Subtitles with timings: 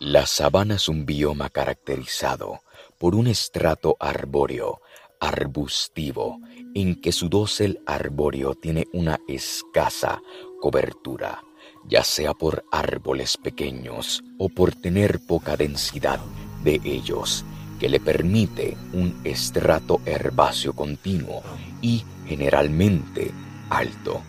[0.00, 2.60] La sabana es un bioma caracterizado
[2.98, 4.80] por un estrato arbóreo,
[5.18, 6.38] arbustivo,
[6.72, 10.22] en que su dosel arbóreo tiene una escasa
[10.60, 11.42] cobertura,
[11.84, 16.20] ya sea por árboles pequeños o por tener poca densidad
[16.62, 17.44] de ellos,
[17.80, 21.42] que le permite un estrato herbáceo continuo
[21.82, 23.32] y generalmente
[23.68, 24.22] alto.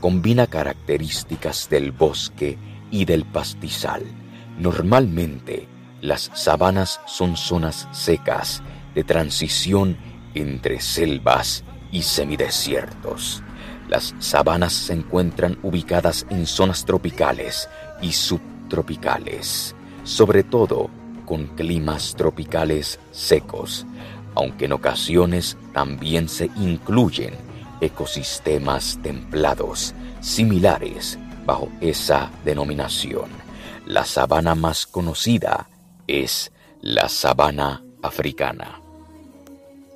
[0.00, 2.56] Combina características del bosque
[2.90, 4.19] y del pastizal.
[4.60, 5.66] Normalmente,
[6.02, 8.62] las sabanas son zonas secas
[8.94, 9.96] de transición
[10.34, 13.42] entre selvas y semidesiertos.
[13.88, 17.70] Las sabanas se encuentran ubicadas en zonas tropicales
[18.02, 20.90] y subtropicales, sobre todo
[21.24, 23.86] con climas tropicales secos,
[24.34, 27.32] aunque en ocasiones también se incluyen
[27.80, 33.49] ecosistemas templados similares bajo esa denominación.
[33.90, 35.68] La sabana más conocida
[36.06, 38.80] es la sabana africana.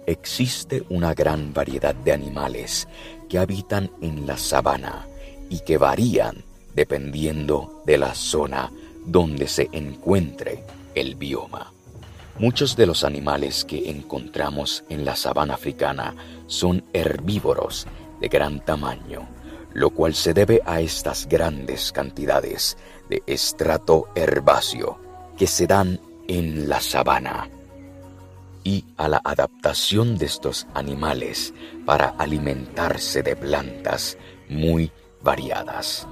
[0.05, 2.89] Existe una gran variedad de animales
[3.29, 5.07] que habitan en la sabana
[5.49, 6.43] y que varían
[6.75, 8.73] dependiendo de la zona
[9.07, 10.65] donde se encuentre
[10.97, 11.73] el bioma.
[12.41, 16.17] Muchos de los animales que encontramos en la sabana africana
[16.49, 17.87] son herbívoros
[18.21, 19.29] de gran tamaño,
[19.75, 22.79] lo cual se debe a estas grandes cantidades
[23.11, 24.99] de estrato herbáceo
[25.37, 27.51] que se dan en la sabana
[28.63, 31.53] y a la adaptación de estos animales
[31.85, 34.17] para alimentarse de plantas
[34.49, 34.91] muy
[35.23, 36.07] variadas.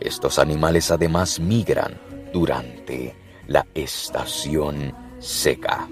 [0.00, 1.98] Estos animales además migran
[2.32, 3.14] durante
[3.46, 5.88] la estación seca.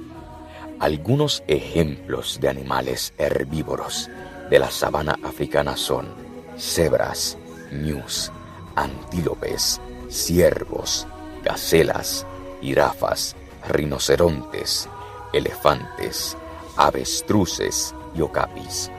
[0.80, 4.10] Algunos ejemplos de animales herbívoros
[4.50, 6.21] de la sabana africana son
[6.56, 7.36] cebras,
[7.70, 8.30] ñus,
[8.76, 11.06] antílopes, ciervos,
[11.42, 12.26] gacelas,
[12.60, 13.34] jirafas,
[13.68, 14.88] rinocerontes,
[15.32, 16.36] elefantes,
[16.76, 18.90] avestruces y ocapis.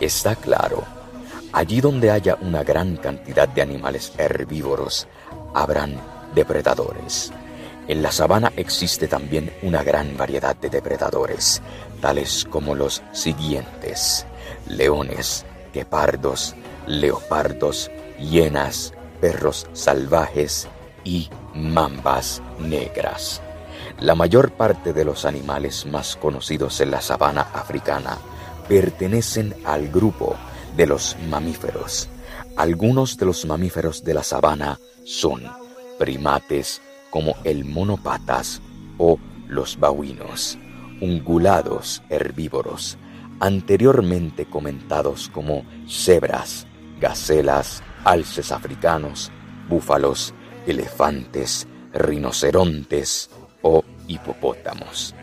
[0.00, 0.84] Está claro,
[1.52, 5.06] allí donde haya una gran cantidad de animales herbívoros,
[5.54, 6.00] habrán
[6.34, 7.32] depredadores.
[7.88, 11.60] En la sabana existe también una gran variedad de depredadores,
[12.00, 14.26] tales como los siguientes:
[14.66, 15.44] leones,
[15.74, 16.54] guepardos,
[16.86, 20.68] leopardos, hienas, perros salvajes
[21.04, 23.42] y mambas negras.
[23.98, 28.18] La mayor parte de los animales más conocidos en la sabana africana
[28.68, 30.36] pertenecen al grupo
[30.76, 32.08] de los mamíferos.
[32.56, 35.42] Algunos de los mamíferos de la sabana son
[35.98, 36.80] primates
[37.10, 38.62] como el monopatas
[38.96, 40.56] o los babuinos,
[41.00, 42.96] ungulados herbívoros,
[43.40, 46.66] anteriormente comentados como cebras,
[47.00, 49.30] gacelas, alces africanos,
[49.68, 50.34] búfalos,
[50.66, 53.30] elefantes, rinocerontes
[53.62, 55.14] o hipopótamos,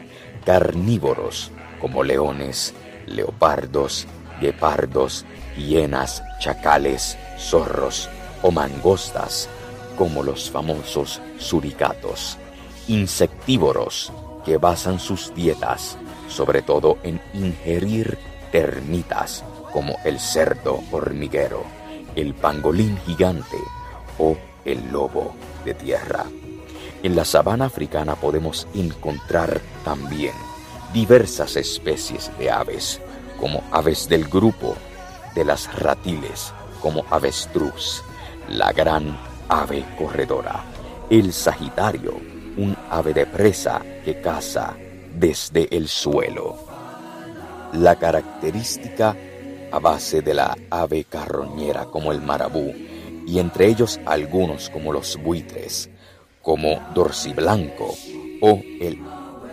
[0.46, 2.74] carnívoros como leones,
[3.06, 4.08] leopardos,
[4.42, 5.26] guepardos,
[5.58, 8.10] hienas, chacales, zorros
[8.42, 9.50] o mangostas,
[9.98, 12.38] como los famosos suricatos,
[12.88, 14.12] insectívoros
[14.46, 18.18] que basan sus dietas sobre todo en ingerir
[18.52, 21.64] termitas como el cerdo hormiguero,
[22.16, 23.58] el pangolín gigante
[24.18, 25.34] o el lobo
[25.66, 26.26] de tierra.
[27.04, 30.34] En la sabana africana podemos encontrar también
[30.94, 33.00] diversas especies de aves,
[33.40, 34.76] como aves del grupo
[35.36, 38.04] de las ratiles, como avestruz,
[38.50, 39.18] la gran
[39.48, 40.64] ave corredora,
[41.10, 42.14] el sagitario,
[42.58, 44.74] un ave de presa que caza
[45.14, 46.58] desde el suelo.
[47.74, 49.16] La característica
[49.72, 52.74] a base de la ave carroñera como el marabú,
[53.26, 55.90] y entre ellos algunos como los buitres,
[56.42, 57.96] como dorciblanco
[58.42, 59.00] o el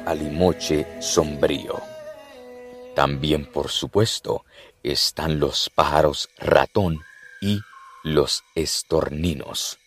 [0.07, 1.81] alimoche sombrío.
[2.95, 4.45] También, por supuesto,
[4.83, 7.01] están los pájaros ratón
[7.41, 7.61] y
[8.05, 9.79] los estorninos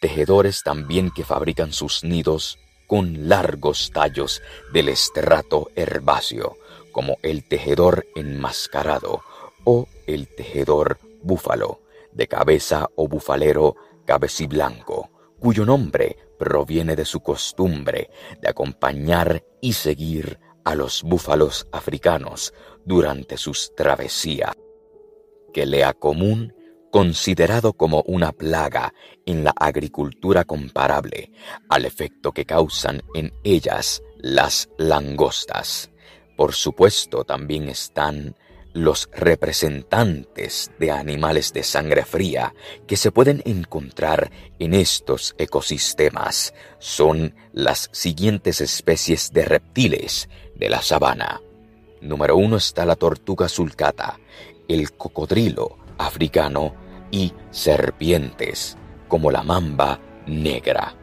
[0.00, 4.42] tejedores también que fabrican sus nidos con largos tallos
[4.72, 6.56] del estrato herbáceo,
[6.90, 9.22] como el tejedor enmascarado
[9.64, 11.80] o el tejedor búfalo,
[12.12, 18.10] de cabeza o bufalero cabeciblanco, cuyo nombre proviene de su costumbre
[18.40, 22.52] de acompañar y seguir a los búfalos africanos
[22.84, 24.54] durante sus travesías,
[25.52, 26.54] que lea común
[26.90, 28.92] considerado como una plaga
[29.24, 31.30] en la agricultura comparable
[31.68, 35.90] al efecto que causan en ellas las langostas.
[36.36, 38.34] Por supuesto, también están
[38.72, 42.54] Los representantes de animales de sangre fría
[42.86, 44.30] que se pueden encontrar
[44.60, 51.40] en estos ecosistemas son las siguientes especies de reptiles de la sabana.
[52.00, 54.20] Número uno está la tortuga sulcata,
[54.68, 56.72] el cocodrilo africano
[57.10, 58.76] y serpientes
[59.08, 60.94] como la mamba negra.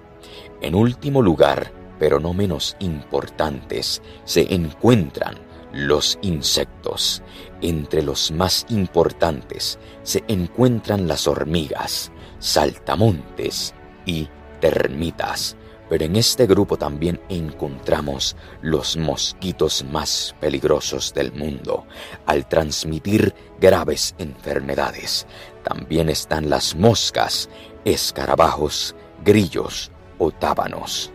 [0.62, 5.38] En último lugar, pero no menos importantes, se encuentran
[5.74, 7.22] los insectos.
[7.62, 13.74] Entre los más importantes se encuentran las hormigas, saltamontes
[14.06, 14.28] y
[14.60, 15.56] termitas.
[15.90, 21.86] Pero en este grupo también encontramos los mosquitos más peligrosos del mundo
[22.26, 25.26] al transmitir graves enfermedades.
[25.64, 27.50] También están las moscas,
[27.86, 31.12] escarabajos, grillos o tábanos.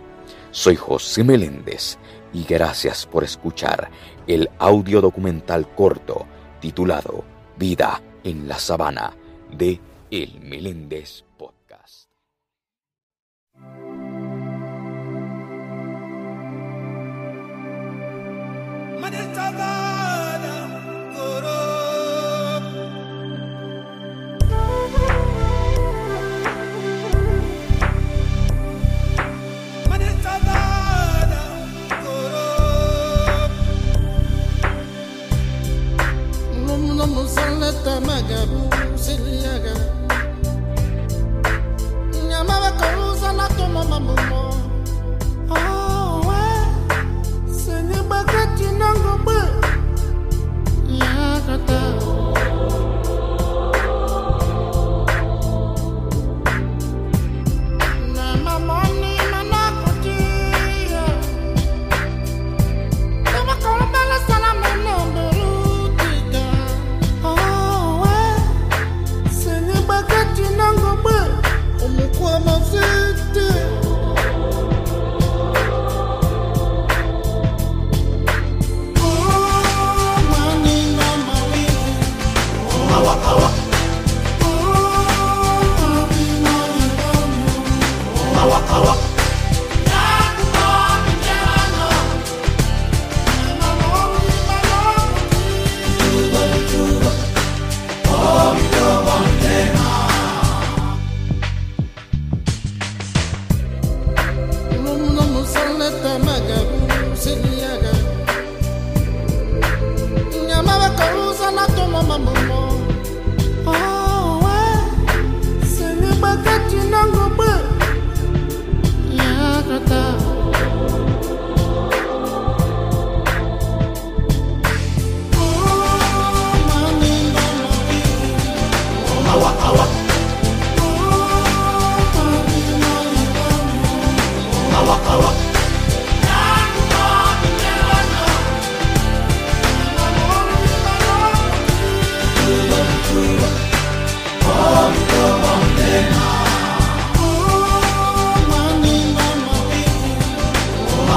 [0.53, 1.99] Soy José Meléndez
[2.33, 3.91] y gracias por escuchar
[4.27, 6.27] el audio documental corto
[6.61, 7.25] titulado
[7.57, 9.13] Vida en la Sabana
[9.51, 9.81] de
[10.11, 12.11] El Meléndez Podcast.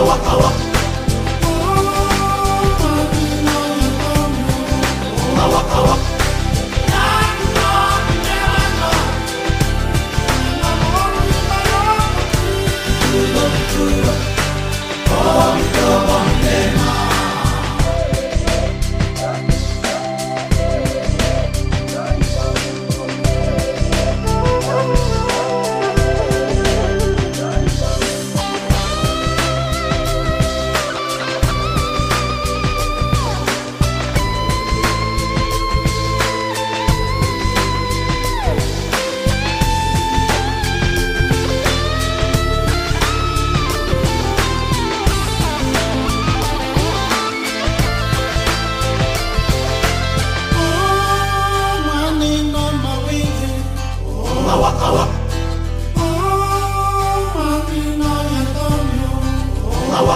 [0.06, 0.55] waka waka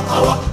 [0.08, 0.40] 好啊。
[0.40, 0.49] 哇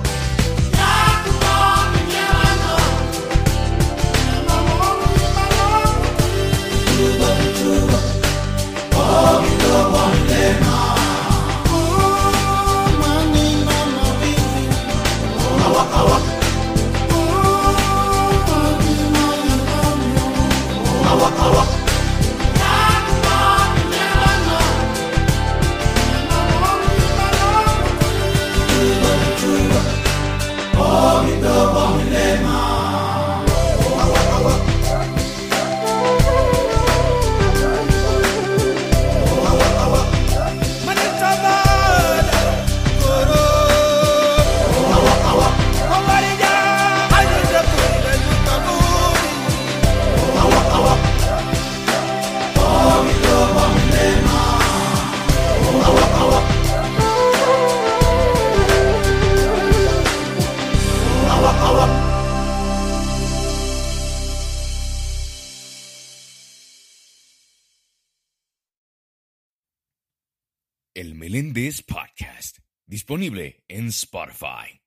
[71.37, 72.61] in this podcast.
[72.89, 74.81] Disponible en Spotify.